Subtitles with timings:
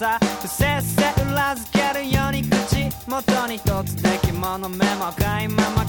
[0.00, 5.84] 一日はごめんさ不正せ裏付けるように口元に一つ出来物目も赤いまま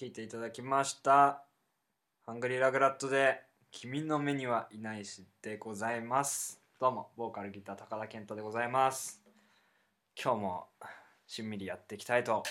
[0.00, 1.44] 聞いていただきました。
[2.24, 6.58] ハングリーラグラットで「君の目にはいないし」でございます。
[6.78, 9.22] どうもボーカルギター高田健太でございます。
[10.16, 10.70] 今日も
[11.26, 12.42] しんみりやっていきたいと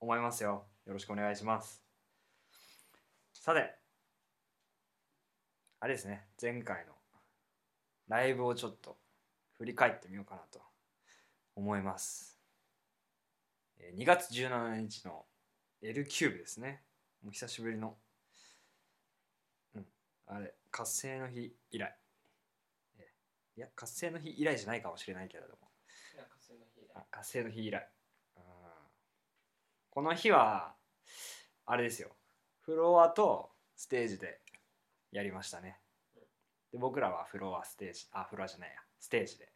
[0.00, 0.66] 思いますよ。
[0.84, 1.82] よろしくお願いします。
[3.32, 3.74] さて
[5.80, 6.92] あれですね前回の
[8.08, 8.98] ライブをちょっと
[9.54, 10.60] 振り返ってみようかなと
[11.54, 12.38] 思います。
[13.78, 15.24] え2月17日の
[15.88, 16.82] L キューブですね。
[17.22, 17.96] もう久しぶりの。
[19.76, 19.86] うん。
[20.26, 21.96] あれ活性の日以来。
[22.98, 25.70] えーいや活性の日以来じゃないかもしれないけれども。
[26.94, 27.88] あ活性の日以来。
[28.36, 28.42] うん
[29.90, 30.74] この日は
[31.64, 32.16] あれですよ。
[32.62, 34.40] フロアとステージで
[35.12, 35.78] やりましたね。
[36.72, 38.74] で僕らはフロアステージあフロアじゃないや。
[38.98, 39.52] ステージで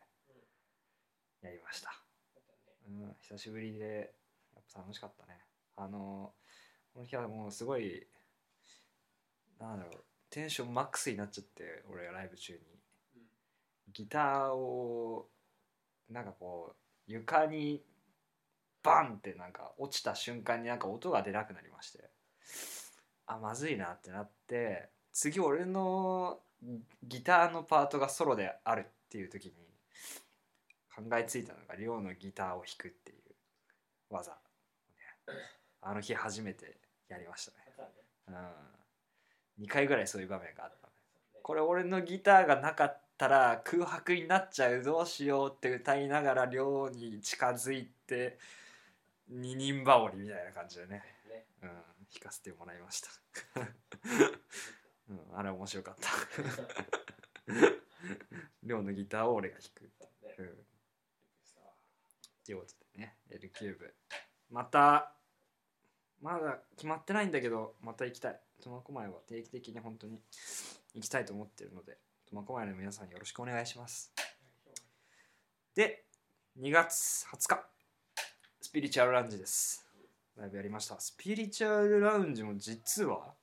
[1.43, 1.93] やりました。
[2.89, 4.15] うん、久しぶりで
[4.55, 5.50] やっぱ楽しかったね
[5.83, 6.33] あの
[6.93, 8.07] この日はもうすごい
[9.59, 12.61] なんだろうテンションマックスになっちゃって俺がライブ中に。
[13.93, 15.29] ギターを
[16.09, 16.77] なんかこう
[17.09, 17.83] 床に
[18.85, 22.11] バンってなんか落ちた瞬間になんか音が出なくなりまして。
[23.31, 26.41] あまずいなってなって次俺の
[27.05, 29.53] ギターのパートがソロであるっていう時に
[30.95, 33.19] 考えついたのが亮のギターを弾くっていう
[34.11, 34.37] 技、ね、
[35.83, 36.77] あの日初めて
[37.09, 37.57] やりましたね、
[39.59, 40.93] うん、2回ぐらいそういう場面があったね。
[41.43, 48.39] これ俺のギターがなかったら空白になっちゃうどうしようって歌いながら亮に近づいて
[49.29, 51.03] 二人羽織みたいな感じでね、
[51.62, 51.77] うん、弾
[52.23, 53.09] かせてもらいました、
[55.11, 56.11] うん、あれ面白かった。
[58.62, 59.85] 亮のギターを俺が弾く。
[59.85, 59.88] っ
[60.37, 60.56] ていう、うん。
[62.44, 63.94] ということでね L キューブ。
[64.50, 65.12] また
[66.20, 68.40] まだ決まってないんだけどまた行きたい。
[68.62, 70.20] 苫小牧は定期的に本当に
[70.94, 71.96] 行きたいと思ってるので
[72.28, 74.12] 苫小牧の皆さんよろしくお願いします。
[75.75, 76.05] で
[76.58, 77.64] 2月20日。
[78.61, 79.88] スピリチュアルラウンジです。
[80.37, 81.00] ライブやりました。
[81.00, 83.34] スピリチュアルラウンジも実は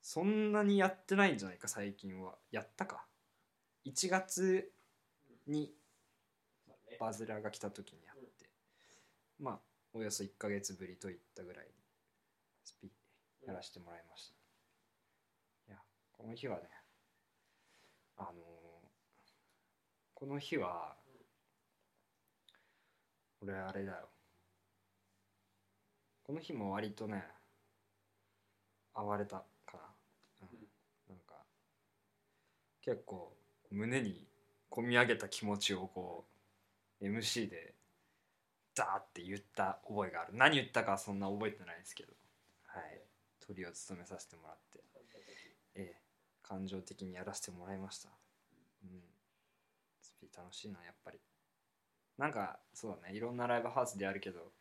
[0.00, 2.34] そんなにやってないんじゃないか最近は。
[2.50, 3.04] やったか。
[3.84, 4.70] 1月
[5.46, 5.72] に
[6.98, 8.48] バズラが来た時にやって。
[9.38, 11.72] まあおよそ1ヶ月ぶりといったぐらいに
[12.64, 12.90] スピ
[13.46, 15.72] やらせてもらいました。
[15.72, 15.78] いや
[16.12, 16.62] この日はね
[18.16, 18.60] あのー
[20.20, 20.94] この日は
[23.40, 24.10] 俺あれだよ。
[26.24, 27.24] この日も割とね
[28.94, 29.78] 暴れたかな、
[30.42, 30.48] うん、
[31.08, 31.36] なんか
[32.82, 33.32] 結構
[33.70, 34.26] 胸に
[34.70, 36.26] 込み上げた気持ちをこ
[37.00, 37.74] う MC で
[38.80, 40.32] ダーって言った覚えがある。
[40.34, 42.12] 何言ったかはそんな覚えてないですけど。
[42.66, 43.00] はい。
[43.46, 44.80] トリを務めさせてもらって。
[45.74, 45.96] ええ。
[46.42, 48.08] 感情的にやらせてもらいました。
[48.84, 49.02] うん。
[50.00, 51.18] スピ楽しいなやっぱり。
[52.16, 53.14] なんかそうだね。
[53.14, 54.52] いろんなライブハウスでやるけど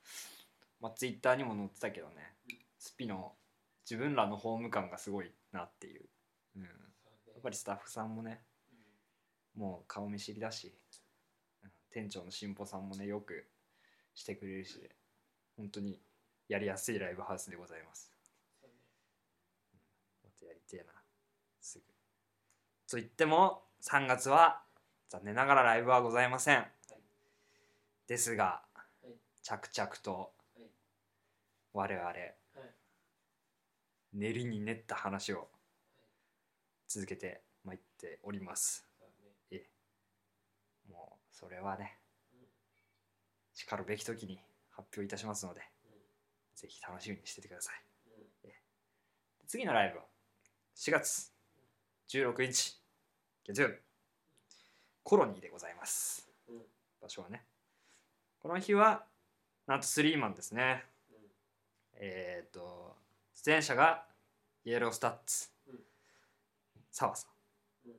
[0.79, 2.35] まあツイッターにも載ってたけどね。
[2.77, 3.33] スピの
[3.89, 6.05] 自分らのホーム感がすごいなっていう、
[6.55, 6.69] うん、や
[7.37, 8.39] っぱりスタッフさんもね
[9.55, 10.73] もう顔見知りだし、
[11.91, 13.45] 店長の進歩さんもねよく
[14.19, 14.77] してくれるし
[15.55, 15.97] 本当に
[16.49, 18.11] やりやすいライブハウスでございます。
[20.23, 20.91] もっとやりてえな。
[21.61, 21.85] すぐ。
[22.89, 24.61] と言っても3月は
[25.07, 26.65] 残念ながらライブはございません、
[28.07, 28.61] ですが、
[29.03, 29.07] い。
[29.41, 30.63] 着々とい。
[31.73, 32.13] 我々、
[34.13, 35.47] 練りに練った話を
[36.87, 38.85] 続けてまいっております。
[39.51, 39.69] ええ。
[40.91, 41.98] もうそれはねし
[43.69, 44.39] かるべき時に
[44.71, 45.61] 発表いたしますので、
[46.55, 47.89] ぜひ楽しみにしててください。
[49.45, 50.03] 次のライブは
[50.75, 51.31] 4月
[52.09, 52.79] 16日
[53.45, 53.73] 月曜日。
[55.03, 56.29] コロニーでございます。
[56.47, 56.55] うん。
[57.01, 57.43] 場所はね。
[58.39, 59.05] この日は
[59.65, 60.83] なんとスリーマンですね。
[61.11, 61.17] うん。
[61.95, 62.95] えっ、と
[63.33, 64.05] 出演者が
[64.65, 65.49] イエロースタッツ。
[65.67, 65.79] うん。
[66.91, 67.27] 澤さ
[67.85, 67.89] ん。
[67.89, 67.93] うん。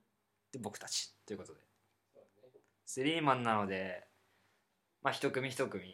[0.52, 1.12] で僕たち。
[1.26, 1.60] ということで。
[2.86, 4.09] スリーマンなので
[5.02, 5.84] まあ一組一組。
[5.84, 5.90] うん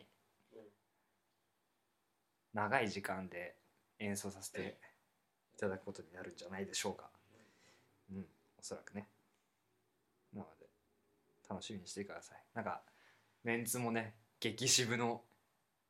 [2.54, 3.54] 長い時間で
[3.98, 4.78] 演奏させて
[5.54, 7.10] いただくことになるんじゃないでしょうか。
[8.10, 8.26] うん
[8.58, 9.08] おそらくね。
[10.32, 10.66] なので
[11.48, 12.38] 楽しみにしてください。
[12.54, 12.80] なんか
[13.44, 15.22] メンツもね激渋の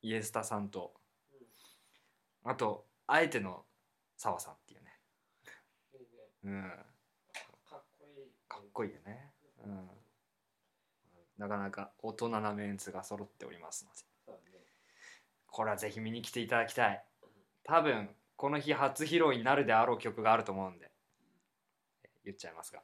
[0.03, 0.93] イエスタさんと
[2.43, 3.65] あとあえての
[4.17, 4.99] 澤さんっていうね。
[6.45, 6.73] うん。
[7.69, 8.31] かっこいい。
[8.49, 9.31] かっこいいよね。
[9.65, 9.96] うん
[11.38, 14.06] なかなか大人なメンツが揃っておりますので。
[15.49, 17.05] これはぜひ見に来ていただきたい。
[17.65, 20.91] 多分この日初披露になるであろう曲があると思うんで。
[22.05, 22.83] え言っちゃいますが。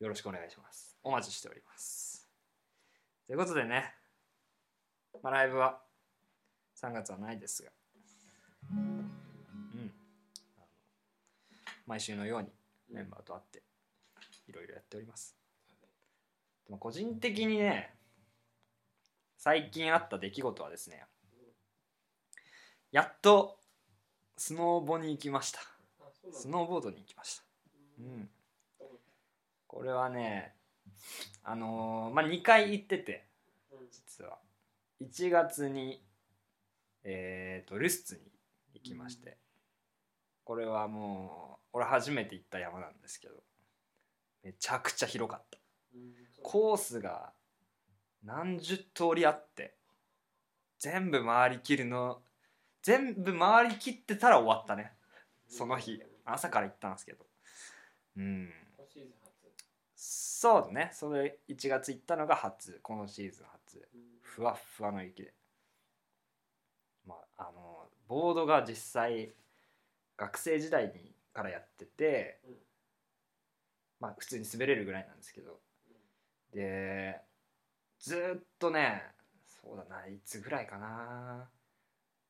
[0.00, 0.96] よろしくお願いします。
[1.02, 2.28] お待ちしております。
[3.26, 3.94] ということでね、
[5.22, 5.80] まあ、ライブは
[6.80, 7.70] 3月はないですが。
[8.70, 8.98] うん。
[11.88, 12.48] 毎週のように
[12.90, 13.62] メンバーと会って
[14.46, 15.37] いろいろやっております
[16.68, 17.94] でも個人的にね
[19.36, 21.04] 最近あった出来事はですね
[22.90, 23.58] やっと
[24.36, 25.60] スノーボに行きました。
[26.32, 27.42] スノーボードに行きました。
[28.00, 28.28] うん。
[29.66, 30.54] これはね
[31.42, 33.26] あのーまあ2回行ってて
[33.90, 34.38] 実は。
[35.00, 36.02] 1月に
[37.04, 38.20] えー、とルスツに
[38.74, 39.38] 行きまして
[40.44, 43.34] これはもう俺初めて行った山なんですけど
[44.42, 45.58] めちゃくちゃ広かった。
[46.42, 47.32] コースが
[48.24, 49.74] 何十通りあって
[50.78, 52.20] 全部回りきるの
[52.82, 54.92] 全部回りきってたら終わったね。
[55.48, 56.00] その日。
[56.24, 57.26] 朝から行ったんですけど。
[58.16, 58.50] うん。
[59.94, 60.90] そうだね。
[60.92, 62.78] それ1月行ったのが初。
[62.82, 63.88] このシーズン初。
[63.94, 65.22] うんふわっふわの雪。
[65.22, 65.32] で
[67.06, 69.32] まああのボードが実際
[70.16, 72.54] 学生時代にからやってて、うん。
[74.00, 75.58] まあ普通に滑れるぐらいなんですけど
[76.54, 77.20] で
[78.00, 79.02] ずっとね
[79.46, 81.48] そうだないつぐらいかな。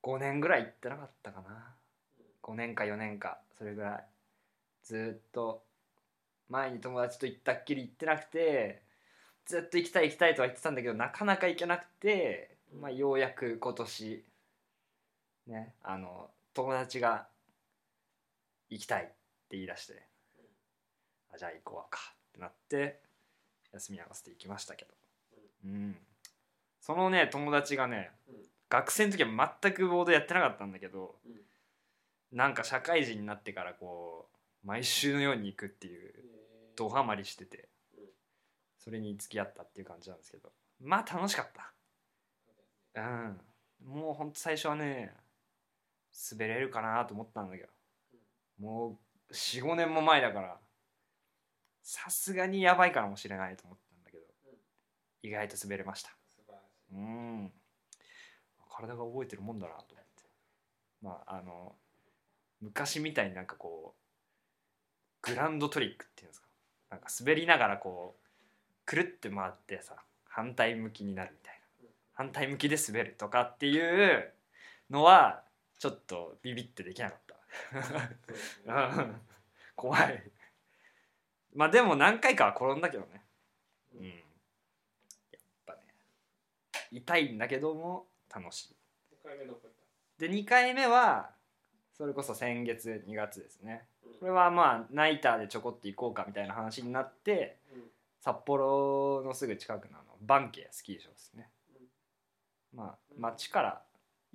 [0.02, 1.75] 5年ぐらい行ってなかったかな。
[2.42, 4.04] 5年か4年かそれぐらい。
[4.84, 5.62] ずっと
[6.48, 8.82] 前に友達と行ったっきり行ってなくて
[9.44, 14.25] ずっと行きたい行きたいとは言ってたんだけどなかなか行けなくて、まあ、ようやく今年
[15.46, 17.26] ねあの友達が
[18.70, 19.12] 行きたいって
[19.52, 20.02] 言い出して、
[21.34, 21.98] あじゃあ行こうか
[22.30, 23.00] ってなって
[23.72, 24.94] 休み合わせて行きましたけど。
[25.64, 25.96] うん。
[26.80, 28.34] そのね友達がねうん。
[28.68, 32.37] 学生の時は全くボードやってなかったんだけどうん。
[32.37, 34.28] なんか社会人になってからこ
[34.64, 36.78] う毎週のように行くっていうえー。
[36.78, 38.04] ドハマりしててうん。
[38.78, 40.50] それに付き合ったっていう感じなんですけど。
[40.80, 41.48] まあ楽しかっ
[42.94, 43.00] た。
[43.00, 43.40] うん。
[43.84, 45.12] もうほんと最初はね
[46.30, 47.68] 滑れるかなと思ったんだけど。
[48.58, 48.98] も
[49.30, 50.58] う45年も前だから
[51.90, 54.23] さすがにやばいかもしれないと思ったんだけど。
[55.23, 56.11] 意外と滑れました。
[56.92, 57.50] うん。
[58.71, 60.25] 体が覚えてるもんだなと思って。
[61.00, 61.75] まああの
[62.61, 66.49] 昔みたいになんかこうグランドトリックっていうんですか。
[66.90, 68.28] なんか滑りながらこう
[68.85, 71.88] くるって回ってさ反対向きになるみたいな。
[72.12, 74.30] 反対向きで滑るとかっていう
[74.90, 75.42] のは
[75.78, 77.21] ちょっとビビってできなかっ
[78.66, 79.09] た。
[79.75, 80.30] 怖い
[81.58, 83.24] まあでも何回かは転んだけどね。
[83.92, 84.06] うん。
[84.06, 85.80] やっぱね
[86.92, 88.76] 痛いんだけども楽しい。
[89.10, 89.72] 二回目どこ行っ
[90.18, 91.30] で2回目は
[91.96, 93.88] それこそ先月2月ですね。
[94.04, 97.82] たこれはまあナイターでちょこっと行こうかみたいな話になってうん。
[98.20, 101.50] 札幌のすぐ近くのあのバンケアスキー場ですね。
[102.72, 103.82] まあ街から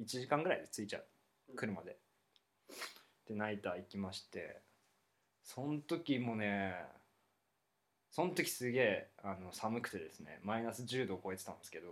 [0.02, 1.06] 1時間ぐらいで着いちゃう。
[1.52, 1.56] うん。
[1.56, 1.96] 車で。
[3.30, 4.62] でナイター行きまして。
[5.42, 6.74] その時もね
[8.14, 11.90] その時すげえあの寒くてですねマイナス10度を超えてたんですけど。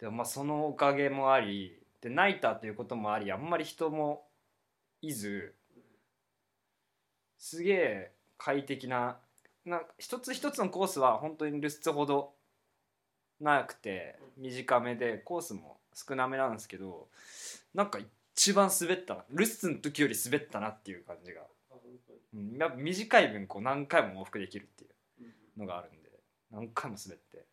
[0.00, 4.24] でもまあそのおかげもありでナイターということもありあんまり人も
[5.02, 5.54] いず
[7.38, 9.18] すげえ快適な
[9.66, 12.32] な一つ一つのコースは本当に留守ほど
[13.40, 17.08] なくて短めでコースも少なめなんですけど
[17.74, 17.98] なんか
[18.34, 21.42] 一番滑ったな留守の時より滑ったなっていう感じが、
[22.34, 24.90] うん、やっぱ短い分こう何回も往復できるっていう
[25.56, 26.10] うんのがあるんで
[26.50, 27.44] 何回も滑って。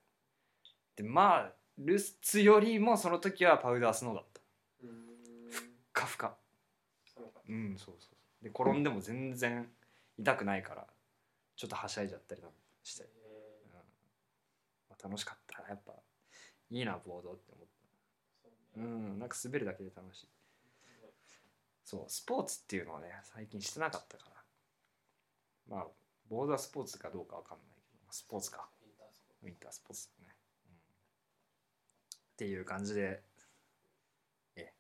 [0.96, 1.98] でまあ留
[2.34, 4.41] 守よりもその時はパウダースノーだった。
[4.84, 4.93] うーん。
[5.93, 6.36] カフカ
[7.15, 7.39] 寒か。
[7.39, 8.10] っうんそうそ
[8.41, 9.67] うで転んでも全然
[10.17, 10.88] 痛くないから
[11.55, 12.41] ちょっとはしゃいじゃったり
[12.84, 13.74] したて、えうん。
[14.89, 15.93] まあ、楽しかったやっぱ
[16.69, 17.67] いいなボードって思っ
[18.75, 18.81] た。
[18.81, 18.88] うね。
[19.15, 20.27] んなんか滑るだけで楽しい。
[21.84, 24.36] そうスポーツっていうのはね最近してなかったから
[25.70, 25.88] まあ
[26.30, 28.68] ボードはスポーツかどうかわかんないけどまあスポーツか。
[29.44, 30.36] ウィンタースポーツだね、
[30.68, 30.78] うん、っ
[32.38, 33.22] ていう感じで
[34.56, 34.74] え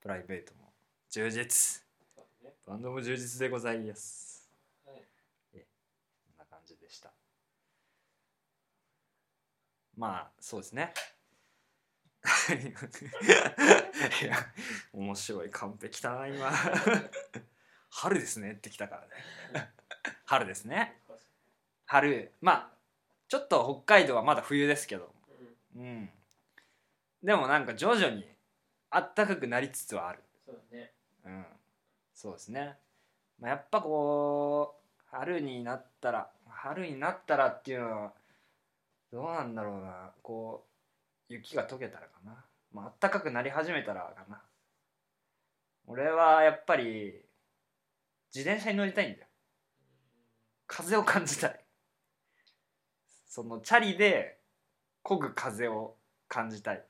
[0.00, 0.72] プライベートも
[1.10, 1.82] 充実。
[2.66, 4.48] バンドも充実でございます。
[4.86, 5.02] はい。
[5.52, 5.60] こん
[6.38, 7.12] な感じでした。
[9.96, 10.94] まあそうですね。
[14.22, 14.36] いや
[14.92, 16.52] 面白いカンペきたな今。
[17.90, 19.04] 春ですねってきたか
[19.52, 19.70] らね
[20.24, 20.96] 春ですね。
[21.86, 22.32] 春。
[22.40, 22.70] まあ
[23.28, 25.12] ちょっと北海道はまだ冬ですけど。
[25.76, 25.82] うん。
[25.82, 26.10] うん
[27.22, 28.24] でもなんか徐々に
[28.90, 30.20] 暖かくなりつつはある。
[30.46, 30.92] そうだね。
[31.26, 31.44] うん。
[32.14, 32.76] そうですね、
[33.38, 38.12] まあ、やっぱこう春になったら春になったらっていうのは
[39.12, 40.12] どうなんだろうな。
[40.22, 40.64] こ
[41.28, 44.40] う雪が溶けたらかな、まあ暖かくなり始めたらかな。
[45.86, 47.22] 俺はやっぱり
[48.34, 49.26] 自転車に乗りたいんだよ
[50.70, 51.60] 風を感じたい。
[53.26, 54.38] そのチャリで
[55.02, 55.96] 漕ぐ風を
[56.28, 56.80] 感じたいっ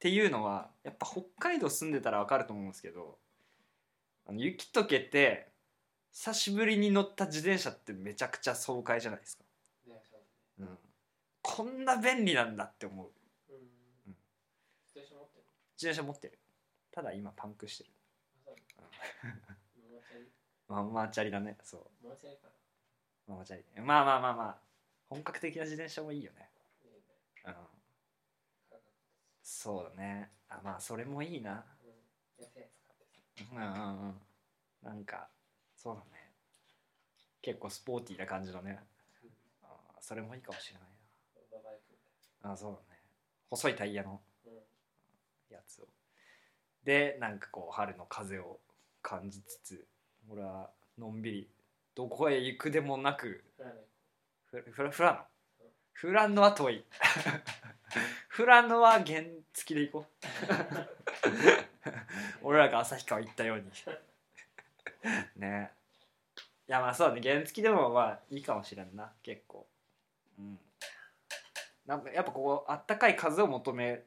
[0.00, 3.18] ていうのはやっぱ北海道住んでたら分かると思うんですけど
[4.26, 5.48] あの雪解けて
[6.12, 9.44] 久しぶりに乗った自転車ってめちゃくちゃ爽快じゃないですか、
[10.60, 10.78] うん、
[11.42, 13.10] こんな便利なんだって思う。
[13.50, 13.56] うん。
[13.56, 13.60] う
[14.10, 14.16] ん。
[14.94, 15.44] 自転車持ってる
[15.76, 16.38] 自転車持ってる。
[16.92, 17.90] ただ今パンクしてる。
[18.46, 18.52] マ
[19.72, 20.30] マチャリ。
[20.68, 21.56] ママチャリだね。
[21.62, 21.80] そう。
[22.02, 22.48] ママチャリか。
[22.48, 22.61] な
[23.26, 24.56] ママチャリまあまあまあまあ
[25.08, 26.48] 本格的な自転車もいいよね。
[27.46, 27.54] うん。
[29.42, 30.30] そうだね。
[30.48, 31.64] あまあそれもいいな。
[33.52, 34.14] うんうんうん。
[34.82, 35.28] なんか
[35.76, 36.30] そうだね。
[37.42, 38.80] 結構スポーティーな感じのね。
[39.64, 39.66] あ
[40.00, 40.82] それもいいかもしれない
[42.42, 42.52] な。
[42.52, 43.00] あそうだね。
[43.50, 44.20] 細いタイヤの
[45.50, 45.88] やつを。
[46.84, 48.58] でなんかこう春の風を
[49.02, 49.86] 感じつつ
[50.28, 51.48] 俺はのんびり
[51.94, 55.32] どこへ行くでもなくうんフラねフラノ
[55.92, 56.84] フラノは遠い。
[58.28, 59.22] フラノは 原
[59.52, 60.26] 付きで行こう。
[62.42, 63.70] 俺らが旭川行ったように。
[65.36, 65.70] ね。
[66.66, 67.20] いやまあそうだね。
[67.22, 69.12] 原付きでもまあいいかもしれんな。
[69.22, 69.68] 結構。
[70.38, 70.58] うん。
[71.86, 74.04] なんかやっぱこうあったかい風を求め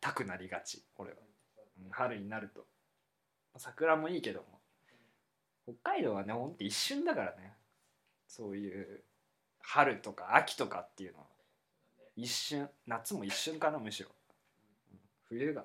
[0.00, 0.84] たくなりがち。
[0.96, 1.18] 俺は、
[1.78, 1.90] うん。
[1.90, 2.66] 春になると。
[3.56, 4.57] 桜もいいけども
[5.68, 7.52] 北海道はねほんと一瞬だからね。
[8.26, 9.02] そういう
[9.60, 11.26] 春とか秋とかっていうのは。
[12.16, 14.08] 一瞬夏も一瞬かなむしろ。
[14.92, 14.98] うん。
[15.28, 15.64] 冬が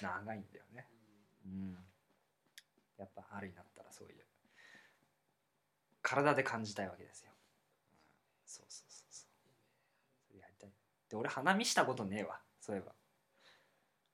[0.00, 0.86] 長いんだよね。
[1.44, 1.76] うん。
[2.98, 4.14] やっぱ春になったらそういう。
[6.00, 7.36] 体で感じたいわけですよ、うん。
[8.46, 9.26] そうそうそうそ
[10.34, 10.38] う。
[10.38, 10.70] やりたい。
[11.10, 12.38] で俺花見したことねえわ。
[12.60, 12.92] そういえば。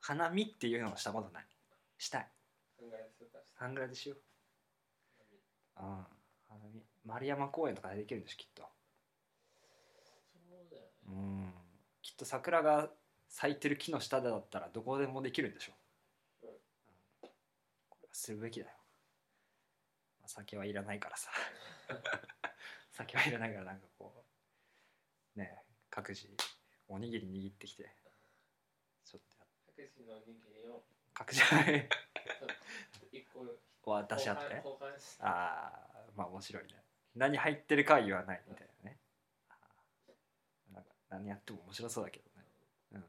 [0.01, 1.47] 花見っていうのをしたことない。
[1.99, 2.29] したい。
[2.79, 4.28] 考えするかハングラでしよう
[5.81, 6.07] うん。
[6.49, 8.63] 花見丸山公園とかでできるんでしょきっと。
[10.03, 10.17] そ
[10.51, 10.91] うだよね。
[11.09, 11.55] うん。
[12.03, 12.91] きっと桜が
[13.29, 15.73] 咲いてる木の下だったらどこでもできるんでしょ
[16.43, 16.53] う、うん。
[16.53, 16.59] うん
[17.91, 18.73] これはするべきだよ。
[20.21, 21.31] まあ酒はいらないからさ。
[22.93, 24.25] 酒はいらないからなんかこ
[25.37, 26.29] うねえ各自
[26.89, 27.95] おにぎり握ってきて
[29.05, 30.85] ちょっとやったけしのおにぎりを。
[31.19, 31.89] 隠し合い
[33.13, 34.57] 一個を出し合って。
[34.57, 36.69] 交換ああまあ面白いね。
[37.15, 38.99] 何入ってるかは言わないみたいなね。
[40.73, 42.47] なんか何やっても面白そうだけどね。
[42.93, 43.05] うん。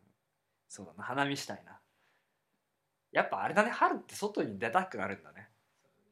[0.67, 1.03] そうだな。
[1.03, 1.79] 花見したいな。
[3.11, 3.71] やっぱあれだね。
[3.71, 5.49] 春って外に出たくなるんだね。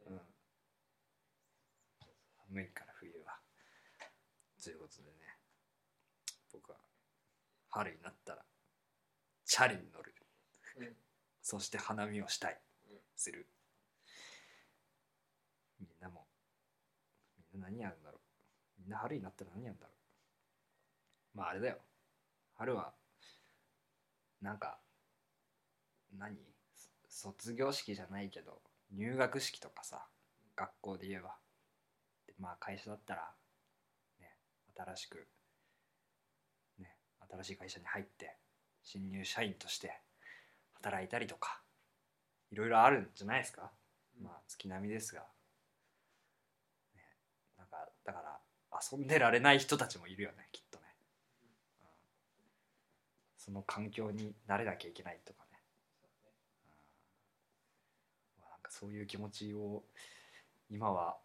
[0.04, 0.22] そうん。
[2.50, 3.40] 寒いから冬は。
[4.64, 5.38] ということでね。
[6.52, 6.78] 僕は
[7.70, 8.44] 春になったら
[9.46, 10.14] チャリに乗る。
[10.78, 10.96] うん。
[11.42, 12.54] そして花見をしたい。
[12.54, 12.67] うん
[13.18, 13.48] する。
[15.80, 16.26] みんなも
[17.54, 18.20] みんな何やるんだろ
[18.80, 18.82] う。
[18.82, 19.92] みんな春になったら何やるんだろ
[21.34, 21.38] う。
[21.38, 21.78] まああれだよ。
[22.54, 22.94] 春は
[24.42, 24.80] なんか
[26.18, 26.38] 何？
[27.10, 30.06] 卒業式じゃないけど入学式とかさ
[30.56, 31.36] 学校で言えば。
[32.28, 33.32] でまあ会社だったら
[34.20, 34.36] ね
[34.76, 35.28] 新しく
[36.80, 36.96] ね
[37.32, 38.38] 新しい会社に入って
[38.84, 40.02] 新入社員として
[40.74, 41.62] 働いたりとか。
[42.52, 43.72] いろいろあるんじゃないですか、
[44.20, 44.24] うん。
[44.26, 45.22] まあ月並みですが、
[46.96, 47.02] ね、
[47.58, 48.40] なんかだから
[48.92, 50.84] 遊んでられない人たちもいるよねきっとね、
[51.44, 51.50] うん。
[53.38, 55.60] その環境に慣れなきゃいけないとかね、
[58.38, 58.42] うん。
[58.42, 59.84] まあなんかそういう気持ちを
[60.70, 61.18] 今は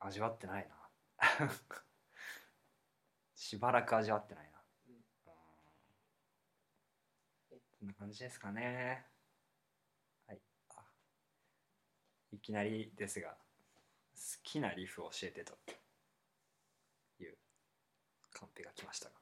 [0.00, 0.76] 味わってないな。
[3.34, 4.94] しばらく味わってないな、うん。
[4.94, 5.02] うん。
[7.78, 9.06] そんな感じですかね
[10.26, 10.84] はいあ
[12.32, 13.36] いきなりですが好
[14.42, 15.58] きなリフを教えてと
[17.20, 17.34] いう
[18.32, 19.14] カンペが来ましたが。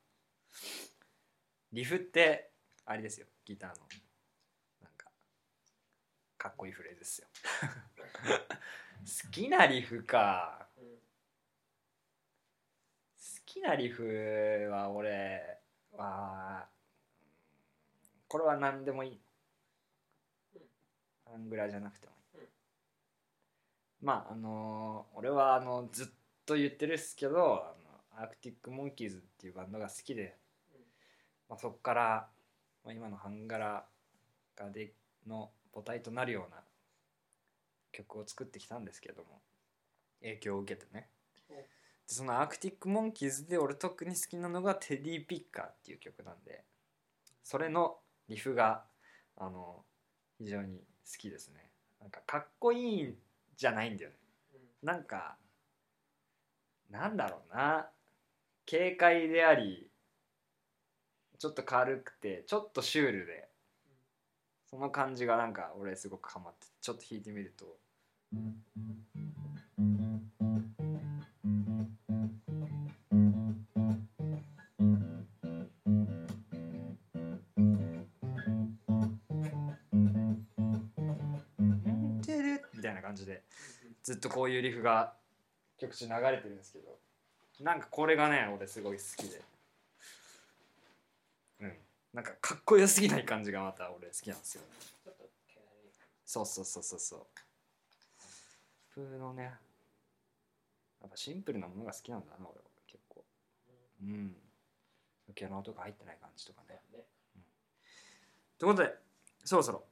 [1.73, 2.51] リフって
[2.85, 3.27] あれですよ。
[3.45, 3.77] ギターの
[4.83, 5.07] なんか
[6.37, 7.29] かっこいいフレーズですよ。
[9.25, 10.67] 好きなリフか。
[10.77, 10.83] 好
[13.47, 15.59] きなリフは俺
[15.93, 16.69] は
[18.29, 19.21] これは何でもいい。
[21.27, 22.28] アングラじゃなくてもいい、
[24.09, 26.07] まああのー俺はあのずっ
[26.47, 27.75] と言ってるっすけどあ
[28.17, 30.35] のアークティック・モンキーズっていうバンドが好きで、
[31.47, 32.29] まあ、そこから、
[32.87, 33.85] まあ、今のハンガラ
[34.57, 34.95] がで
[35.27, 36.63] の母体となるような
[37.93, 39.43] 曲を作ってきたんですけども
[40.23, 41.09] 影響を受けてね。
[41.51, 46.65] うんでそのアークティック・モンキーズで俺特に好きなのが「テディ・ピッカー」っていう曲なんで
[47.45, 48.87] それのリフが
[49.37, 49.85] あの
[50.39, 51.71] 非常に好きですね。
[52.01, 53.19] なんかかっこいいん
[53.59, 54.17] じゃないんだよね。
[54.83, 55.37] なんか
[56.89, 57.91] なんだろうな。
[58.71, 59.91] 軽快であり
[61.39, 63.49] ちょっと軽くてちょっとシュールで
[64.67, 67.65] その感じがなんか俺すごくハマってちょっと弾いてみると
[84.09, 85.13] ずっとこういうリフが
[85.77, 86.99] 曲中流れてるんですけど
[87.61, 89.43] なんかこれがね俺すごい好きで。
[91.61, 91.73] うん。
[92.15, 94.63] なんかかっこよすぎない感じがまた俺好きなんですよ。
[94.81, 95.91] ちょっと毛並み
[96.25, 96.99] そうそうそうそう。
[96.99, 97.21] そう
[98.95, 99.51] 風のねや
[101.07, 102.65] っぱシンプルなものが好きなんだな俺は。
[102.87, 103.23] 結構。
[104.03, 104.35] うん。
[105.35, 106.81] ピアノとか入ってない感じとかね。
[106.95, 107.05] ね。
[108.57, 108.95] ということで
[109.45, 109.85] そろそろ。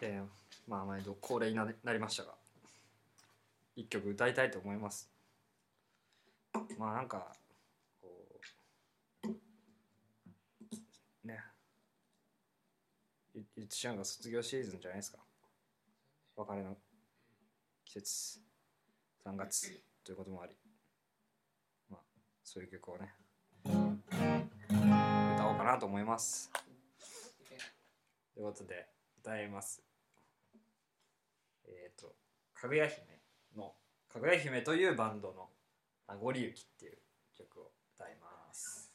[0.00, 2.32] えー、まあ毎度恒例にななりましたが
[3.78, 5.08] 一曲歌いたいと思います。
[6.76, 7.32] まあなんか
[8.02, 8.08] こ
[9.24, 9.28] う
[11.24, 11.38] ね。
[13.36, 15.18] い言ってしまえば卒業シーズンじゃないですか。
[16.38, 16.76] 別れの
[17.84, 18.40] 季節。
[19.24, 20.56] 3月ということもあり。
[21.88, 22.00] まあ
[22.42, 23.14] そういう曲をね。
[23.62, 26.50] 歌おうかなと思います。
[28.34, 28.88] ということで
[29.20, 29.80] 歌います。
[31.68, 32.12] えっ、と
[32.52, 33.17] かぐや姫。
[33.58, 33.74] の
[34.08, 35.50] かぐや姫というバンドの
[36.08, 36.98] 「名残雪」っていう
[37.36, 38.94] 曲を歌います。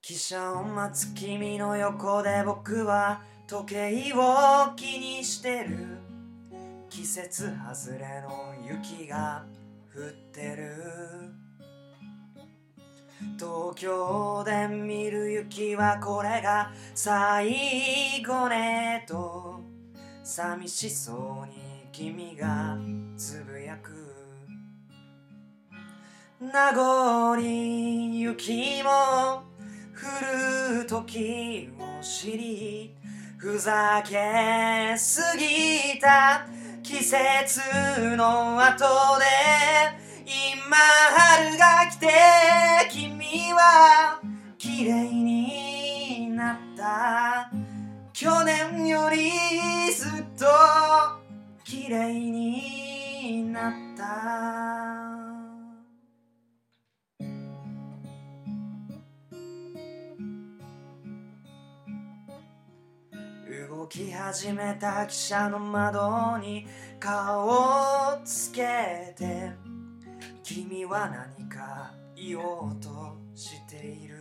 [0.00, 5.98] 汽車を待つ君の横で僕は時計を気にしてる。
[6.88, 9.44] 季節外れの雪が
[9.96, 10.74] 降ってる。
[13.38, 19.60] 東京で見る雪はこれが最後ねと。
[20.24, 22.76] 寂しそうに君が
[23.16, 23.92] つぶやく。
[26.40, 29.44] 名残雪も
[29.94, 32.96] 降る時を知り
[33.36, 36.48] ふざけすぎた。
[36.84, 37.60] 季節
[38.14, 38.84] の後
[39.18, 39.24] で
[40.26, 42.06] 今春が来て
[42.90, 44.20] 君は
[44.58, 47.50] 綺麗になった。
[48.12, 49.32] 去年より
[49.94, 50.44] ずっと
[51.64, 55.03] 綺麗になった。
[63.84, 66.66] 動き始めた汽車の窓に
[66.98, 69.50] 顔をつけて
[70.42, 74.16] 君は何か言おうとしている？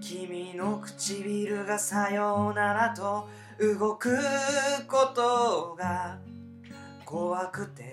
[0.00, 4.16] 君の唇がさようならと動く
[4.86, 6.20] ことが
[7.04, 7.92] 怖くて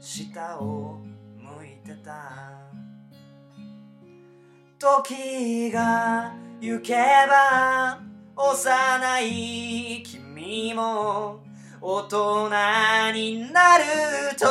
[0.00, 1.02] 下を
[1.36, 2.62] 向いてた。
[4.78, 6.94] 時が行け
[7.28, 8.05] ば
[8.38, 11.40] 幼い君も
[11.80, 12.50] 大人
[13.14, 13.84] になる
[14.38, 14.46] と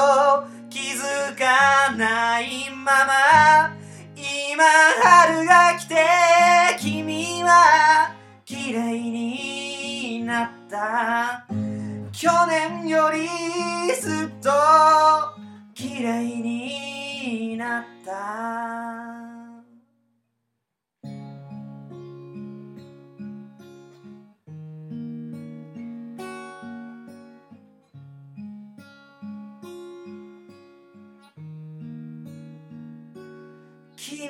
[0.72, 3.76] 気づかないまま
[4.16, 4.64] 今
[5.04, 5.96] 春が来て
[6.80, 11.46] 君は綺麗になった
[12.12, 13.28] 去年より
[14.02, 14.50] ずっと
[15.76, 19.35] 綺麗になった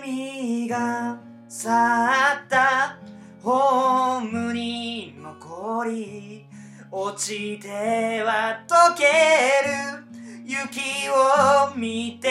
[0.03, 2.97] 君が去った
[3.41, 6.45] ホームに残り
[6.91, 10.03] 落ちては溶ける。
[10.45, 10.79] 雪
[11.09, 12.27] を見て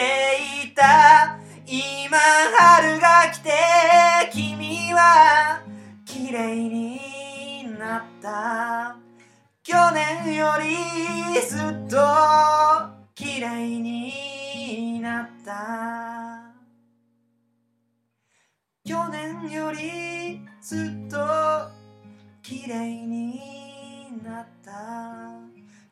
[0.63, 1.39] いた。
[1.65, 3.51] 今春が来て
[4.31, 5.63] 君は
[6.05, 6.99] 綺麗に
[7.79, 8.95] なった。
[9.63, 11.97] 去年よりずっと
[13.15, 16.34] 綺麗になった。
[18.87, 21.17] 去年よりずっと
[22.43, 23.41] 綺麗に
[24.23, 25.31] なった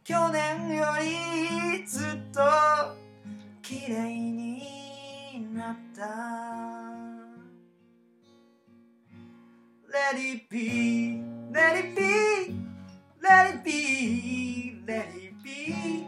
[0.04, 2.40] 去年よりずっと
[3.64, 4.62] 綺麗に
[5.56, 6.04] なった
[9.92, 12.56] Let it be, let it be,
[13.24, 16.06] let it be, let it be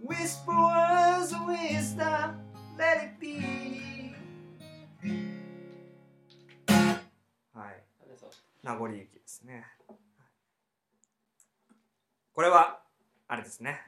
[0.00, 2.38] Whisper words of wisdom,
[2.78, 3.55] let it be
[8.66, 9.64] 名残雪ですね。
[12.32, 12.80] これは
[13.28, 13.80] あれですね。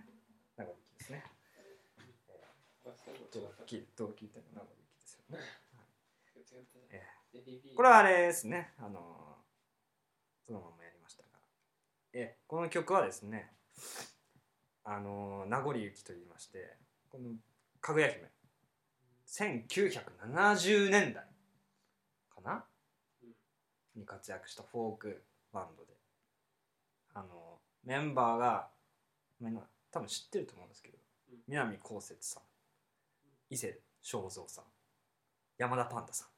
[0.57, 1.25] 名残雪ですね。
[2.85, 5.43] これそういうどうこと聞いどう聞いても名残雪ですよね
[7.75, 8.71] これはあれですね。
[8.79, 9.39] あの
[10.47, 11.29] そのままやりましたが。
[12.13, 13.51] えこの曲はですね
[14.85, 16.77] あの名残雪と言いまして
[17.11, 17.31] この
[17.81, 18.31] かぐや姫。
[19.27, 21.25] 1970年代
[23.99, 25.93] に活躍したフォークバンドで。
[27.15, 28.69] あのメンバーが
[29.41, 30.99] みんな多分知ってると思うんですけど
[31.33, 31.39] うん。
[31.49, 32.43] 南こうせつさん
[33.51, 34.65] 伊勢正三さん
[35.57, 36.29] 山田パンダさん。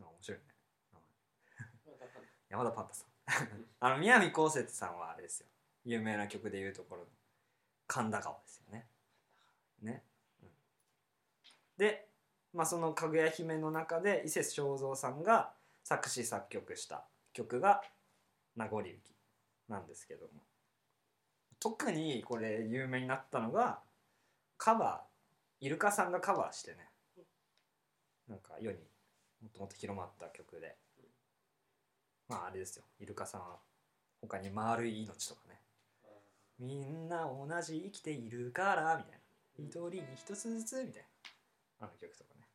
[0.00, 0.08] なん。
[0.08, 0.44] か面白いね
[2.48, 3.08] 山田パンダさん。
[3.80, 5.46] あの南こうせつさんはあれですよ。
[5.84, 7.08] 有名な曲でいうところの
[7.86, 8.88] 神田川ですよね。
[9.80, 10.04] ね、
[10.42, 10.48] うん。
[11.76, 12.08] で、
[12.52, 15.54] まあ、その「かぐや姫」の中で伊勢正三さんが
[15.88, 17.82] 作詞作曲した曲が
[18.54, 19.16] 「名残雪」
[19.68, 20.42] なんですけども。
[21.60, 23.82] 特にこれ有名になったのが
[24.58, 26.90] カバーイルカさんがカバーしてね。
[28.28, 28.78] なんか世に
[29.40, 30.76] もっともっと広まった曲で。
[32.28, 32.84] まああれですよ。
[33.00, 33.58] イルカさんは
[34.20, 35.62] 他に「丸い命」とかね
[36.60, 39.18] 「みんな同じ生きているから」みたいな
[39.56, 41.02] 「一人に一つずつ」みたい
[41.80, 41.86] な。
[41.86, 42.46] あの曲とかね。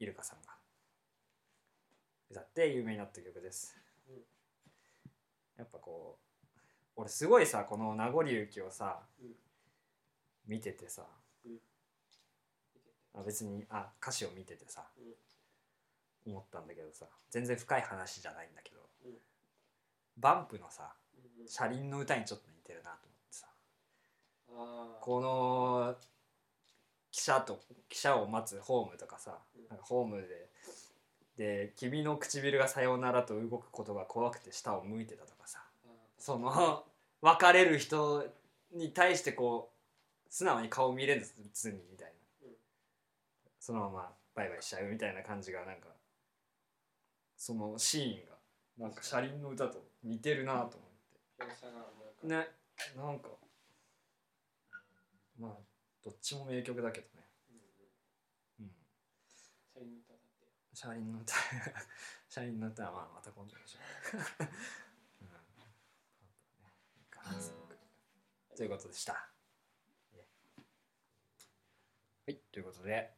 [0.00, 0.53] イルカさんが。
[2.30, 3.76] 歌って有名になった曲です。
[4.08, 4.16] うん。
[5.56, 6.18] やっぱこ
[6.96, 9.34] う俺すごいさこの「名残雪」をさうん。
[10.46, 11.06] 見ててさ
[13.14, 14.84] あ別にあ歌詞を見ててさ
[16.26, 19.18] 思ったんだけどさ全然深い話じゃないんだけどうん。
[20.18, 20.94] バンプのさ
[21.38, 23.48] うん車輪の歌にちょっと似てるなと思ってさ
[25.00, 25.94] この
[27.12, 29.68] 汽車と汽車を待つホームとかさうん。
[29.68, 30.50] なんかホームで
[31.36, 35.64] で「君の唇がさようならと動くことが怖くて下を向いてた」とかさ。
[36.18, 36.86] その
[37.20, 38.26] 別れる人
[38.72, 39.72] に対してこ
[40.26, 42.08] う素直に顔見れずにみたい
[42.40, 42.56] な、うん
[43.60, 45.88] そのままバイバイしちゃうみたいな感じがなんか
[47.36, 48.36] そのシーンが
[48.78, 49.02] なんか。
[49.02, 52.26] 車輪の歌と似てるなと思って。
[52.26, 52.48] ね
[52.96, 53.28] なんか
[55.38, 55.52] まあ
[56.02, 57.24] どっちも名曲だけどね、
[58.60, 58.70] うん、
[60.74, 61.34] 車輪の歌
[62.28, 63.80] 車輪の歌はまあまた今度にしよ
[64.14, 64.16] う、
[67.30, 67.38] うん。
[67.38, 69.12] いということでした。
[69.12, 69.18] は
[72.26, 72.34] い。
[72.52, 73.12] ということで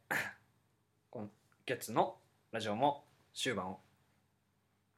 [1.09, 1.31] 今
[1.65, 2.17] 月の
[2.51, 3.79] ラジオも終盤を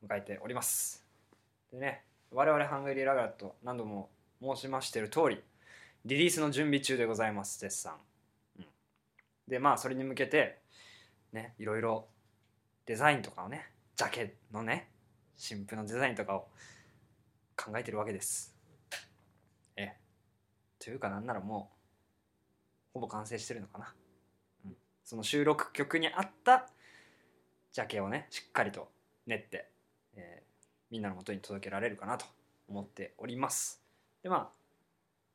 [0.05, 1.05] 迎えております。
[1.71, 4.09] でね我々ハングリーラガーと何度も
[4.41, 5.41] 申しましている通り
[6.05, 7.93] リリースの準備中でございます絶賛、
[8.57, 8.65] うん、
[9.47, 10.59] でまあそれに向けて
[11.31, 12.07] ねいろいろ
[12.85, 14.89] デザインとかをねジャケのね
[15.35, 16.47] 新譜のデザインとかを
[17.55, 18.55] 考えてるわけです。
[19.75, 19.97] ええ。
[20.79, 23.93] というかなんならもうほぼ完成してるのかな、
[24.65, 26.67] うん、その収録曲に合った
[27.71, 28.89] ジャケをねしっかりと
[29.27, 29.69] 練って、
[30.15, 30.49] えー
[30.91, 32.25] みんなの元に届けられるかなと
[32.67, 33.81] 思っております。
[34.23, 34.49] でまあ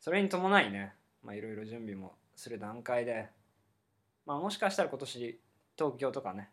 [0.00, 0.92] それに伴いね
[1.24, 3.30] いろいろ準備もする段階で
[4.26, 5.40] まあもしかしたら今年
[5.78, 6.50] 東京とかね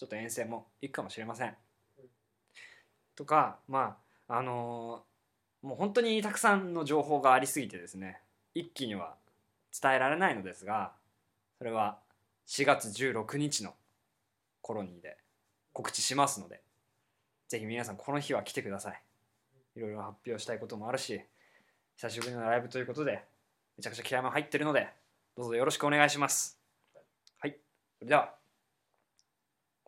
[0.00, 1.54] ちょっと遠征も行くかもしれません。
[3.14, 8.22] とかまああのーもう本当にたくさんの情報がありすぎてですね
[8.54, 9.14] 一気には
[9.78, 10.92] 伝えられないのですが
[11.58, 11.98] それは
[12.46, 13.74] 4月16日の
[14.62, 15.18] コロニーで
[15.74, 16.62] 告知しますので
[17.48, 19.02] ぜひ皆さんこの日は来てください。
[19.76, 21.20] いろいろ発表したいこともあるし
[21.96, 23.22] 久しぶりのライブということで
[23.76, 24.88] めちゃくちゃ気合も入ってるので
[25.36, 26.58] どうぞよろしくお願いします。
[27.38, 27.58] はい。
[27.98, 28.39] それでは。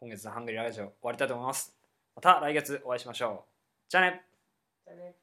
[0.03, 1.73] 今月のハングリーラジオ終わりたいと思います。
[2.17, 3.51] また来月お会いしましょう。
[3.89, 4.25] じゃあね。
[4.85, 5.15] じゃあね。